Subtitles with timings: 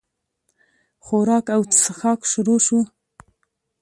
[1.05, 2.79] خوراک او چښاک شروع شو.